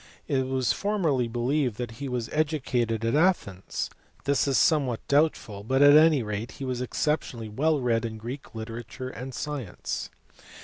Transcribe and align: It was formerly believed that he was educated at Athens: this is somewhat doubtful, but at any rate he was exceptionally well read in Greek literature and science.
It 0.27 0.47
was 0.47 0.73
formerly 0.73 1.27
believed 1.27 1.77
that 1.77 1.91
he 2.01 2.09
was 2.09 2.27
educated 2.29 3.05
at 3.05 3.13
Athens: 3.13 3.87
this 4.23 4.47
is 4.47 4.57
somewhat 4.57 5.07
doubtful, 5.07 5.63
but 5.63 5.83
at 5.83 5.95
any 5.95 6.23
rate 6.23 6.53
he 6.53 6.65
was 6.65 6.81
exceptionally 6.81 7.49
well 7.49 7.79
read 7.79 8.03
in 8.03 8.17
Greek 8.17 8.55
literature 8.55 9.09
and 9.09 9.31
science. 9.31 10.09